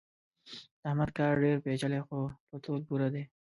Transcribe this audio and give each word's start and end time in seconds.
د 0.81 0.81
احمد 0.89 1.09
کار 1.17 1.33
ډېر 1.43 1.57
پېچلی 1.63 2.01
خو 2.07 2.19
په 2.47 2.55
تول 2.63 2.81
پوره 2.87 3.07
دی. 3.13 3.23